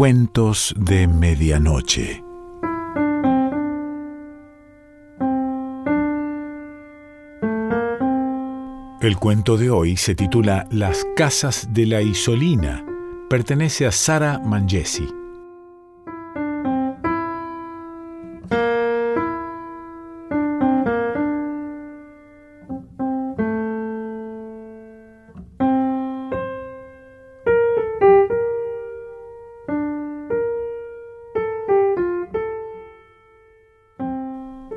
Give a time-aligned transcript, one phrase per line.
[0.00, 2.24] Cuentos de Medianoche.
[9.02, 12.82] El cuento de hoy se titula Las casas de la Isolina.
[13.28, 15.19] Pertenece a Sara Mangesi.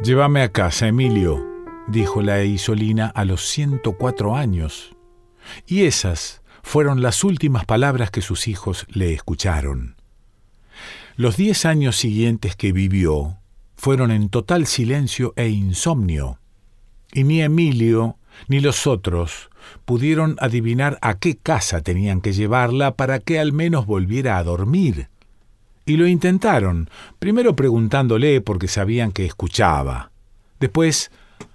[0.03, 1.41] Llévame a casa, Emilio,
[1.88, 4.93] dijo la Isolina a los 104 años.
[5.66, 9.95] Y esas fueron las últimas palabras que sus hijos le escucharon.
[11.16, 13.38] Los diez años siguientes que vivió
[13.77, 16.38] fueron en total silencio e insomnio,
[17.13, 18.17] y ni Emilio
[18.49, 19.49] ni los otros
[19.85, 25.07] pudieron adivinar a qué casa tenían que llevarla para que al menos volviera a dormir.
[25.85, 26.89] Y lo intentaron,
[27.20, 30.12] primero preguntándole porque sabían que escuchaba.
[30.59, 31.12] Después,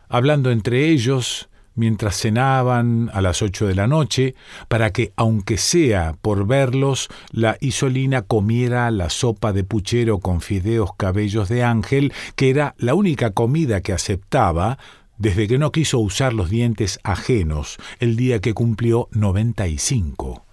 [0.09, 4.35] hablando entre ellos, mientras cenaban a las ocho de la noche,
[4.69, 10.91] para que, aunque sea por verlos, la Isolina comiera la sopa de puchero con fideos
[10.97, 14.79] cabellos de ángel, que era la única comida que aceptaba
[15.17, 20.45] desde que no quiso usar los dientes ajenos el día que cumplió noventa y cinco.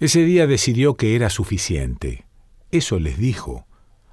[0.00, 2.24] Ese día decidió que era suficiente.
[2.72, 3.66] Eso les dijo,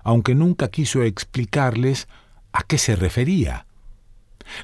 [0.04, 2.08] aunque nunca quiso explicarles
[2.52, 3.66] a qué se refería.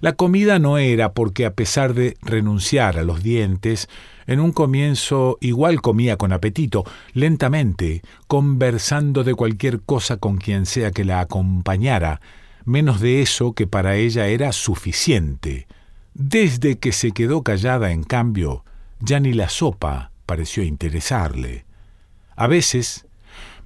[0.02, 3.88] La comida no era porque a pesar de renunciar a los dientes,
[4.28, 10.92] en un comienzo igual comía con apetito, lentamente, conversando de cualquier cosa con quien sea
[10.92, 12.20] que la acompañara,
[12.66, 15.68] menos de eso que para ella era suficiente.
[16.14, 18.66] Desde que se quedó callada, en cambio,
[19.00, 21.66] ya ni la sopa pareció interesarle.
[22.36, 23.06] A veces,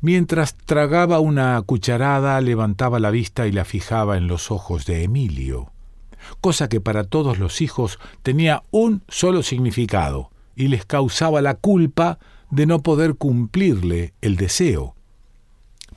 [0.02, 5.74] Mientras tragaba una cucharada, levantaba la vista y la fijaba en los ojos de Emilio,
[6.40, 12.18] cosa que para todos los hijos tenía un solo significado y les causaba la culpa
[12.50, 14.96] de no poder cumplirle el deseo.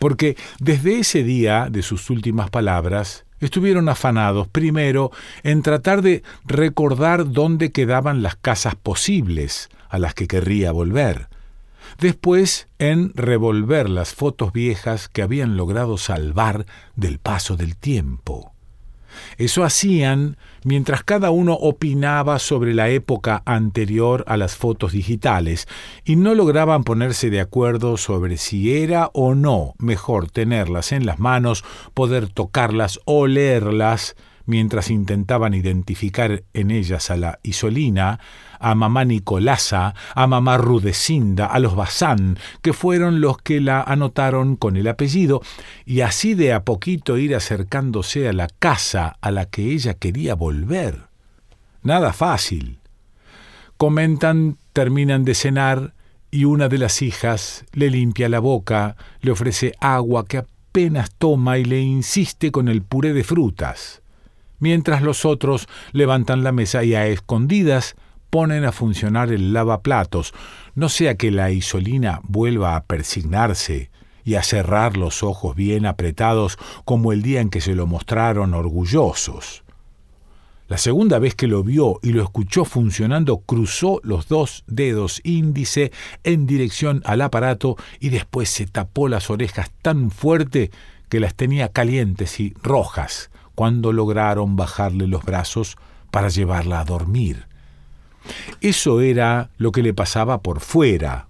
[0.01, 5.12] Porque desde ese día de sus últimas palabras, estuvieron afanados primero
[5.45, 11.29] en tratar de recordar dónde quedaban las casas posibles a las que querría volver,
[11.99, 16.67] después en revolver las fotos viejas que habían logrado salvar
[16.97, 18.53] del paso del tiempo.
[19.37, 25.69] Eso hacían mientras cada uno opinaba sobre la época anterior a las fotos digitales
[26.05, 31.19] y no lograban ponerse de acuerdo sobre si era o no mejor tenerlas en las
[31.19, 31.65] manos,
[31.95, 38.19] poder tocarlas o leerlas, mientras intentaban identificar en ellas a la Isolina,
[38.62, 44.56] a mamá Nicolasa, a mamá Rudecinda, a los Bazán, que fueron los que la anotaron
[44.56, 45.43] con el apellido,
[45.84, 50.34] y así de a poquito ir acercándose a la casa a la que ella quería
[50.34, 51.09] volver.
[51.83, 52.78] Nada fácil.
[53.77, 55.94] Comentan, terminan de cenar,
[56.31, 61.59] y una de las hijas le limpia la boca, le ofrece agua que apenas toma
[61.59, 64.03] y le insiste con el puré de frutas
[64.62, 67.97] mientras los otros levantan la mesa y a escondidas
[68.32, 70.32] ponen a funcionar el lavaplatos,
[70.75, 73.91] no sea que la isolina vuelva a persignarse
[74.25, 76.56] y a cerrar los ojos bien apretados
[76.87, 79.65] como el día en que se lo mostraron orgullosos.
[80.66, 85.93] La segunda vez que lo vio y lo escuchó funcionando, cruzó los dos dedos índice
[86.25, 90.70] en dirección al aparato y después se tapó las orejas tan fuerte
[91.10, 95.76] que las tenía calientes y rojas cuando lograron bajarle los brazos
[96.10, 97.52] para llevarla a dormir.
[98.60, 101.28] Eso era lo que le pasaba por fuera.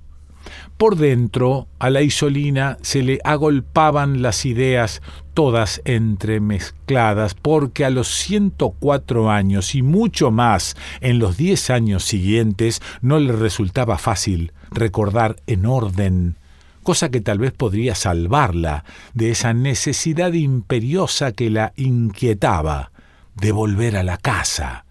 [0.77, 5.01] Por dentro, a la isolina se le agolpaban las ideas
[5.33, 12.83] todas entremezcladas, porque a los 104 años y mucho más en los 10 años siguientes
[13.01, 16.37] no le resultaba fácil recordar en orden
[16.83, 18.85] cosa que tal vez podría salvarla
[19.15, 22.91] de esa necesidad imperiosa que la inquietaba
[23.37, 24.85] de volver a la casa.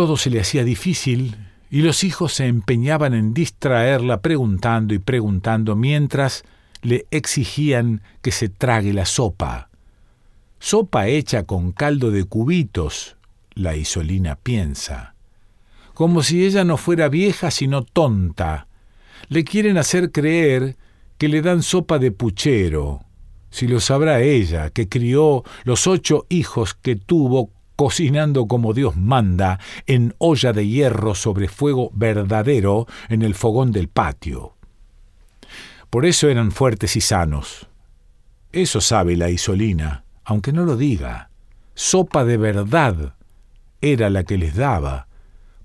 [0.00, 1.36] Todo se le hacía difícil
[1.70, 6.42] y los hijos se empeñaban en distraerla preguntando y preguntando mientras
[6.80, 9.68] le exigían que se trague la sopa.
[10.58, 13.18] Sopa hecha con caldo de cubitos,
[13.52, 15.16] la Isolina piensa.
[15.92, 18.68] Como si ella no fuera vieja sino tonta,
[19.28, 20.78] le quieren hacer creer
[21.18, 23.04] que le dan sopa de puchero.
[23.50, 27.50] Si lo sabrá ella, que crió los ocho hijos que tuvo
[27.80, 33.88] cocinando como Dios manda, en olla de hierro sobre fuego verdadero en el fogón del
[33.88, 34.52] patio.
[35.88, 37.68] Por eso eran fuertes y sanos.
[38.52, 41.30] Eso sabe la Isolina, aunque no lo diga.
[41.72, 43.14] Sopa de verdad
[43.80, 45.06] era la que les daba,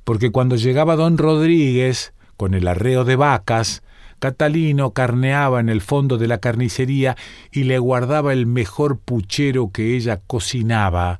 [0.05, 3.83] porque cuando llegaba don Rodríguez, con el arreo de vacas,
[4.19, 7.17] Catalino carneaba en el fondo de la carnicería
[7.51, 11.19] y le guardaba el mejor puchero que ella cocinaba,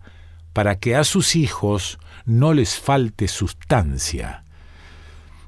[0.55, 4.45] para que a sus hijos no les falte sustancia.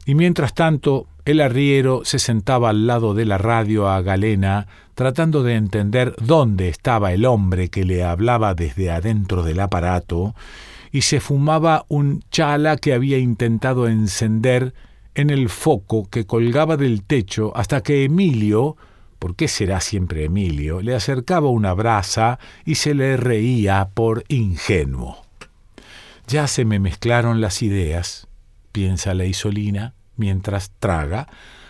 [0.06, 5.44] Y mientras tanto, el arriero se sentaba al lado de la radio a Galena, tratando
[5.44, 10.36] de entender dónde estaba el hombre que le hablaba desde adentro del aparato,
[10.92, 14.74] y se fumaba un chala que había intentado encender
[15.16, 18.76] en el foco que colgaba del techo hasta que Emilio,
[19.20, 25.24] ¿por qué será siempre Emilio?, le acercaba una brasa y se le reía por ingenuo.
[26.28, 28.28] Ya se me mezclaron las ideas,
[28.72, 31.28] piensa la Isolina, mientras traga,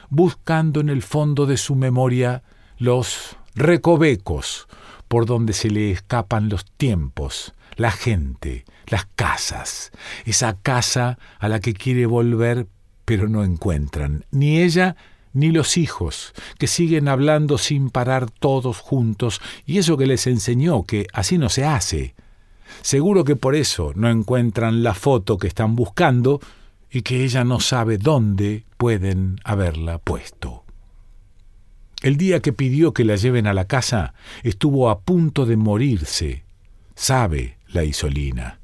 [0.09, 2.43] buscando en el fondo de su memoria
[2.77, 4.67] los recovecos
[5.07, 9.91] por donde se le escapan los tiempos, la gente, las casas,
[10.25, 12.67] esa casa a la que quiere volver
[13.05, 14.97] pero no encuentran, ni ella
[15.37, 20.83] ni los hijos, que siguen hablando sin parar todos juntos, y eso que les enseñó
[20.83, 22.15] que así no se hace.
[22.81, 26.41] Seguro que por eso no encuentran la foto que están buscando
[26.91, 30.63] y que ella no sabe dónde pueden haberla puesto.
[32.01, 36.45] El día que pidió que la lleven a la casa, estuvo a punto de morirse.
[36.95, 38.59] Sabe la Isolina.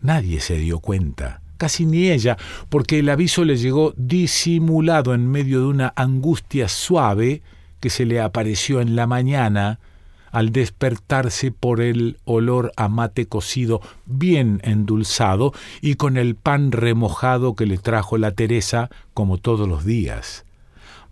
[0.00, 2.36] Nadie se dio cuenta, casi ni ella,
[2.68, 7.42] porque el aviso le llegó disimulado en medio de una angustia suave
[7.80, 9.78] que se le apareció en la mañana
[10.34, 17.54] al despertarse por el olor a mate cocido bien endulzado y con el pan remojado
[17.54, 20.44] que le trajo la Teresa como todos los días.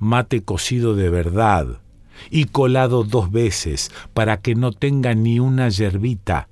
[0.00, 1.78] Mate cocido de verdad
[2.30, 6.48] y colado dos veces para que no tenga ni una yerbita,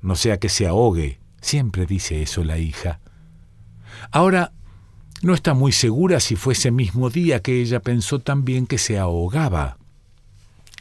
[0.00, 1.18] no sea que se ahogue.
[1.40, 3.00] Siempre dice eso la hija.
[4.10, 4.52] Ahora
[5.22, 8.98] no está muy segura si fue ese mismo día que ella pensó también que se
[8.98, 9.78] ahogaba.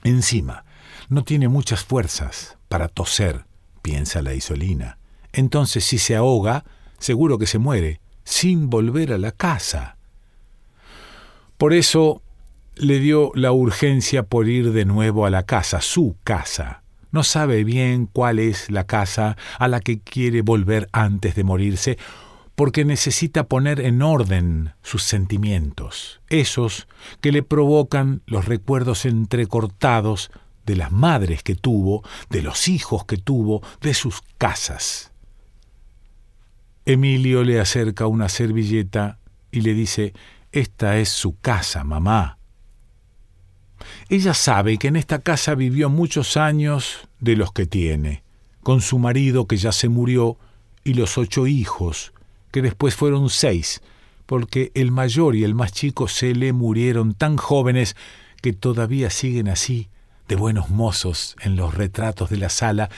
[0.04, 0.66] Encima,
[1.10, 3.46] no tiene muchas fuerzas para toser,
[3.81, 4.98] piensa la Isolina.
[5.31, 6.66] Entonces, si se ahoga,
[7.00, 9.98] seguro que se muere, sin volver a la casa.
[11.58, 12.22] Por eso
[12.75, 16.84] le dio la urgencia por ir de nuevo a la casa, su casa.
[17.12, 21.98] No sabe bien cuál es la casa a la que quiere volver antes de morirse,
[22.56, 26.88] porque necesita poner en orden sus sentimientos, esos
[27.20, 30.32] que le provocan los recuerdos entrecortados
[30.66, 35.12] de las madres que tuvo, de los hijos que tuvo, de sus casas.
[36.86, 39.20] Emilio le acerca una servilleta
[39.52, 40.14] y le dice,
[40.52, 42.38] Esta es su casa, mamá.
[44.10, 48.24] Ella sabe que en esta casa vivió muchos años de los que tiene,
[48.62, 50.38] con su marido que ya se murió
[50.84, 52.14] y los ocho hijos,
[52.54, 53.82] que después fueron seis,
[54.28, 57.96] porque el mayor y el más chico se le murieron tan jóvenes
[58.44, 59.90] que todavía siguen así,
[60.28, 62.92] de buenos mozos en los retratos de la sala,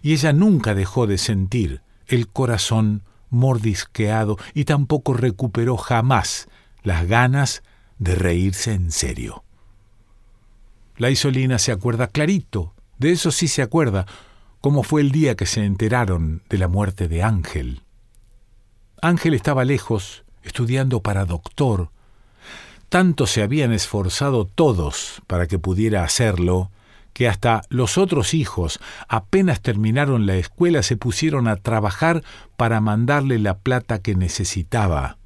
[0.00, 6.48] y ella nunca dejó de sentir el corazón mordisqueado y tampoco recuperó jamás
[6.82, 7.62] las ganas
[7.98, 9.44] de reírse en serio.
[10.96, 14.06] La Isolina se acuerda clarito, de eso sí se acuerda,
[14.62, 17.82] cómo fue el día que se enteraron de la muerte de Ángel.
[19.04, 21.90] Ángel estaba lejos, estudiando para doctor,
[22.88, 26.70] tanto se habían esforzado todos para que pudiera hacerlo,
[27.12, 28.78] que hasta los otros hijos,
[29.08, 32.22] apenas terminaron la escuela, se pusieron a trabajar
[32.56, 35.18] para mandarle la plata que necesitaba.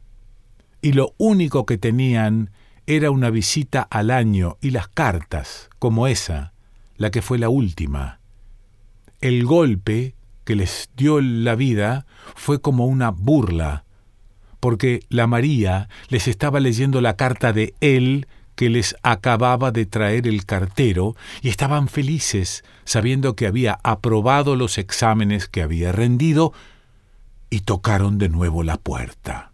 [0.81, 2.53] Y lo único que tenían
[2.87, 6.55] era una visita al año y las cartas, como esa,
[6.97, 8.21] la que fue la última.
[9.21, 10.16] El golpe
[10.47, 13.85] que les dio la vida fue como una burla,
[14.61, 20.27] porque la María les estaba leyendo la carta de él que les acababa de traer
[20.29, 26.53] el cartero y estaban felices sabiendo que había aprobado los exámenes que había rendido
[27.51, 29.51] y tocaron de nuevo la puerta.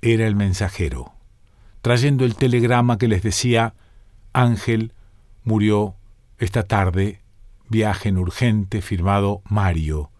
[0.00, 1.12] Era el mensajero,
[1.82, 3.74] trayendo el telegrama que les decía
[4.32, 4.92] Ángel
[5.44, 5.96] murió
[6.38, 7.20] esta tarde,
[7.68, 10.10] viaje en urgente firmado Mario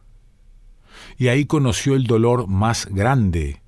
[1.16, 3.62] y ahí conoció el dolor más grande.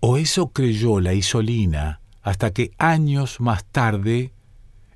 [0.00, 4.32] O eso creyó la Isolina, hasta que años más tarde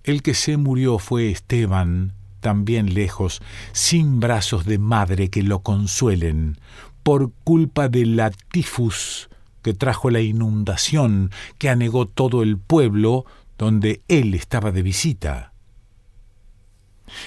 [0.05, 3.41] el que se murió fue Esteban, también lejos,
[3.73, 6.59] sin brazos de madre que lo consuelen,
[7.03, 9.29] por culpa de la tifus
[9.63, 13.25] que trajo la inundación, que anegó todo el pueblo,
[13.59, 15.52] donde él estaba de visita.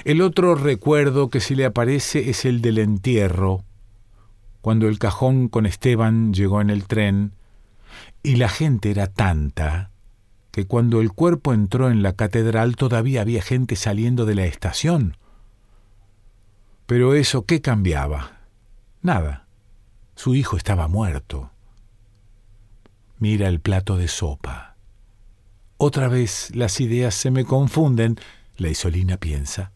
[0.04, 3.64] El otro recuerdo que se le aparece es el del entierro,
[4.62, 7.34] cuando el cajón con Esteban llegó en el tren,
[8.24, 9.92] y la gente era tanta
[10.52, 15.18] que cuando el cuerpo entró en la catedral todavía había gente saliendo de la estación.
[16.86, 18.38] Pero eso, ¿qué cambiaba?
[19.02, 19.48] Nada.
[20.16, 21.52] Su hijo estaba muerto.
[23.20, 24.78] Mira el plato de sopa.
[25.78, 28.16] Otra vez las ideas se me confunden,
[28.56, 29.74] la Isolina piensa.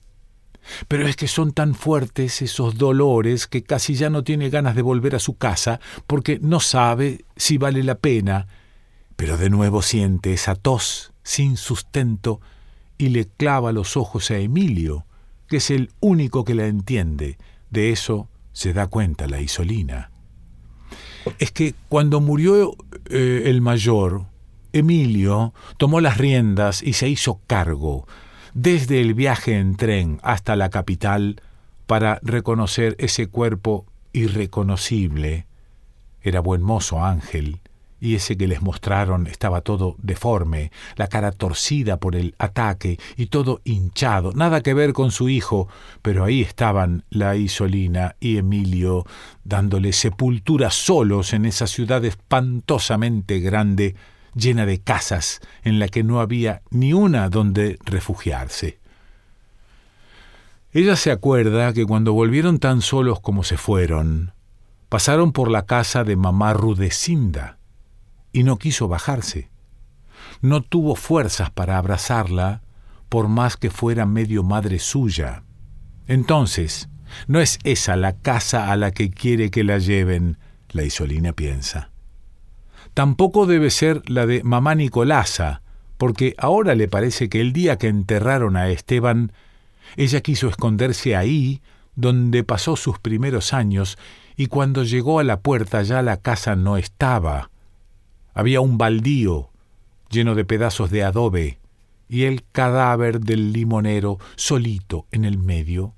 [0.87, 4.81] Pero es que son tan fuertes esos dolores que casi ya no tiene ganas de
[4.81, 8.47] volver a su casa porque no sabe si vale la pena.
[9.15, 12.39] Pero de nuevo siente esa tos sin sustento
[12.97, 15.05] y le clava los ojos a Emilio,
[15.47, 17.37] que es el único que la entiende.
[17.69, 20.11] De eso se da cuenta la Isolina.
[21.37, 22.75] Es que cuando murió
[23.09, 24.25] eh, el mayor,
[24.73, 28.07] Emilio tomó las riendas y se hizo cargo
[28.61, 31.41] desde el viaje en tren hasta la capital
[31.87, 35.47] para reconocer ese cuerpo irreconocible.
[36.21, 37.61] Era buen mozo Ángel,
[38.01, 43.27] y ese que les mostraron estaba todo deforme, la cara torcida por el ataque y
[43.27, 45.69] todo hinchado, nada que ver con su hijo,
[46.01, 49.05] pero ahí estaban la Isolina y Emilio
[49.45, 53.95] dándole sepultura solos en esa ciudad espantosamente grande
[54.39, 58.79] llena de casas en la que no había ni una donde refugiarse.
[60.71, 64.33] Ella se acuerda que cuando volvieron tan solos como se fueron,
[64.87, 67.59] pasaron por la casa de mamá Rudecinda
[68.31, 69.49] y no quiso bajarse.
[70.41, 72.61] No tuvo fuerzas para abrazarla,
[73.09, 75.43] por más que fuera medio madre suya.
[76.07, 76.89] Entonces,
[77.27, 80.37] no es esa la casa a la que quiere que la lleven,
[80.69, 81.89] la Isolina piensa.
[82.99, 85.61] Tampoco debe ser la de mamá Nicolasa,
[85.97, 89.31] porque ahora le parece que el día que enterraron a Esteban,
[89.95, 91.61] ella quiso esconderse ahí,
[91.95, 93.97] donde pasó sus primeros años,
[94.35, 97.51] y cuando llegó a la puerta ya la casa no estaba.
[98.33, 99.49] Había un baldío
[100.09, 101.57] lleno de pedazos de adobe,
[102.09, 105.93] y el cadáver del limonero solito en el medio,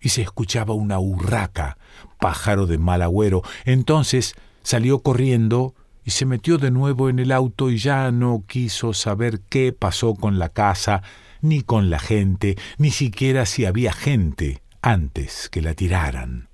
[0.00, 1.78] y se escuchaba una urraca,
[2.20, 3.42] pájaro de mal agüero.
[3.64, 5.74] Entonces salió corriendo
[6.08, 10.14] y se metió de nuevo en el auto y ya no quiso saber qué pasó
[10.14, 11.02] con la casa,
[11.42, 16.48] ni con la gente, ni siquiera si había gente antes que la tiraran.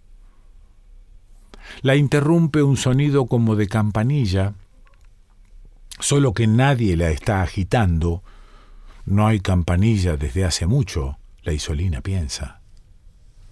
[1.83, 4.55] La interrumpe un sonido como de campanilla,
[6.01, 8.25] solo que nadie la está agitando.
[9.07, 12.61] No hay campanilla desde hace mucho, la Isolina piensa.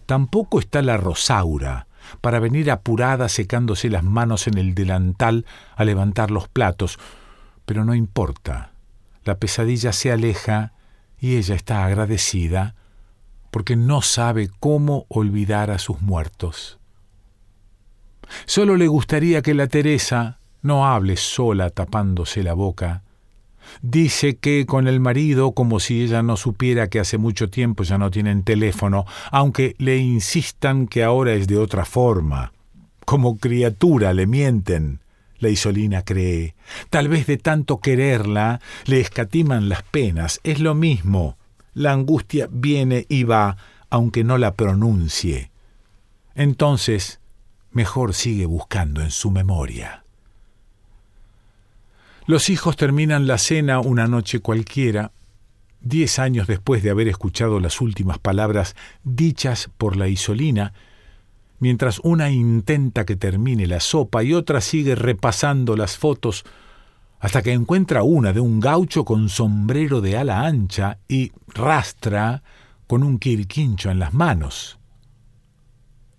[0.07, 1.87] Tampoco está la Rosaura,
[2.21, 6.99] para venir apurada secándose las manos en el delantal a levantar los platos.
[7.65, 8.73] Pero no importa.
[9.25, 10.73] La pesadilla se aleja
[11.19, 12.75] y ella está agradecida
[13.51, 16.79] porque no sabe cómo olvidar a sus muertos.
[18.47, 23.03] Solo le gustaría que la Teresa no hable sola tapándose la boca,
[23.81, 27.99] Dice que con el marido, como si ella no supiera que hace mucho tiempo ya
[27.99, 32.52] no tienen teléfono, aunque le insistan que ahora es de otra forma.
[33.04, 35.00] Como criatura le mienten.
[35.38, 36.54] La Isolina cree.
[36.88, 40.40] Tal vez de tanto quererla le escatiman las penas.
[40.45, 41.37] Es lo mismo.
[41.75, 43.57] La angustia viene y va,
[43.90, 45.50] aunque no la pronuncie.
[46.35, 47.21] Entonces,
[47.73, 50.02] mejor sigue buscando en su memoria.
[52.25, 55.11] Los hijos terminan la cena una noche cualquiera,
[55.81, 60.73] diez años después de haber escuchado las últimas palabras dichas por la Isolina,
[61.59, 66.45] mientras una intenta que termine la sopa y otra sigue repasando las fotos
[67.19, 72.43] hasta que encuentra una de un gaucho con sombrero de ala ancha y rastra
[72.87, 74.79] con un quirquincho en las manos.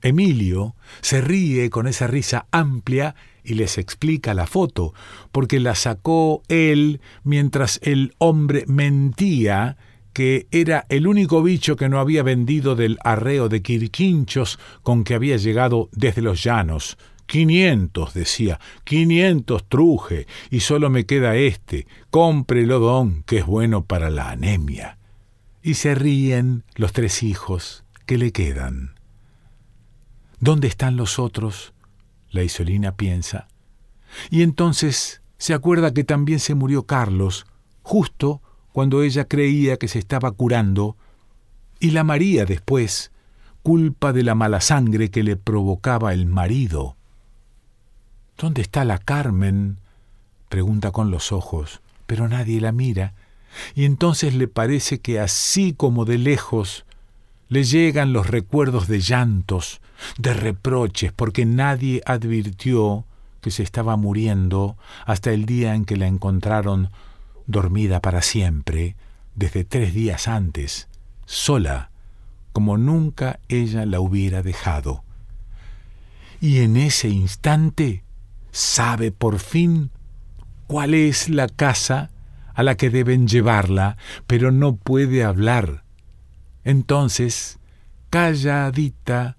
[0.04, 4.94] Emilio se ríe con esa risa amplia y les explica la foto,
[5.32, 9.78] porque la sacó él mientras el hombre mentía
[10.14, 15.16] que era el único bicho que no había vendido del arreo de Quirquinchos con que
[15.16, 16.98] había llegado desde los llanos.
[17.26, 24.10] Quinientos, decía, quinientos truje, y solo me queda este, cómprelo don, que es bueno para
[24.12, 24.98] la anemia.
[25.64, 28.93] Y se ríen los tres hijos que le quedan.
[30.44, 31.72] ¿Dónde están los otros?
[32.30, 33.48] La Isolina piensa.
[34.30, 37.46] Y entonces se acuerda que también se murió Carlos,
[37.82, 38.42] justo
[38.74, 40.98] cuando ella creía que se estaba curando,
[41.80, 43.14] y la María después,
[43.62, 46.98] culpa de la mala sangre que le provocaba el marido.
[48.38, 49.78] ¿Dónde está la Carmen?
[50.50, 53.14] pregunta con los ojos, pero nadie la mira.
[53.76, 56.84] y entonces le parece que así como de lejos
[57.48, 59.80] le llegan los recuerdos de llantos,
[60.18, 63.06] de reproches, porque nadie advirtió
[63.42, 66.90] que se estaba muriendo hasta el día en que la encontraron
[67.46, 68.96] dormida para siempre,
[69.36, 70.88] desde tres días antes,
[71.26, 71.92] sola,
[72.54, 75.04] como nunca ella la hubiera dejado.
[76.40, 78.04] Y en ese instante
[78.52, 79.92] sabe por fin
[80.68, 82.12] cuál es la casa
[82.54, 83.98] a la que deben llevarla,
[84.28, 85.84] pero no puede hablar.
[86.64, 87.60] Entonces,
[88.10, 89.38] calladita,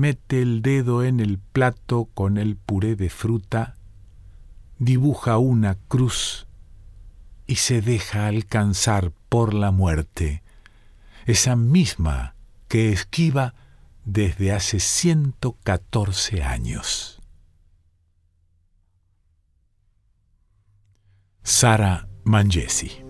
[0.00, 3.76] mete el dedo en el plato con el puré de fruta,
[4.78, 6.46] dibuja una cruz
[7.46, 10.42] y se deja alcanzar por la muerte,
[11.26, 12.34] esa misma
[12.66, 13.54] que esquiva
[14.06, 17.20] desde hace 114 años.
[21.42, 23.09] Sara Mangesi